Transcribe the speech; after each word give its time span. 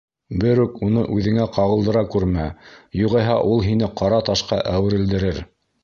Берүк 0.43 0.79
уны 0.87 1.03
үҙеңә 1.17 1.45
ҡағылдыра 1.59 2.03
күрмә, 2.15 2.47
юғиһә 3.03 3.39
ул 3.53 3.65
һине 3.69 3.95
ҡара 4.03 4.27
ташҡа 4.31 4.63
әүерелдерер. 4.77 5.45